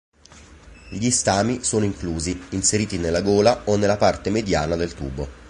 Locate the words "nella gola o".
2.97-3.75